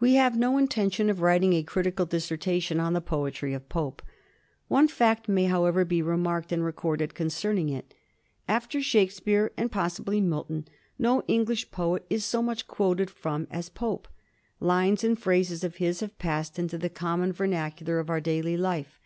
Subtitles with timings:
[0.00, 4.02] We have no intention of writing a critical dissertation on the poetry of Pope.
[4.66, 7.94] One fact may, however, be remarked and recorded concerning it.
[8.48, 10.66] After Shakespeare, and pos sibly Milton,
[10.98, 14.08] no English poet is so much quoted from as Pope.
[14.58, 18.56] Lines and phrases of his have passed into the com mon vernacular of our daily
[18.56, 18.98] life.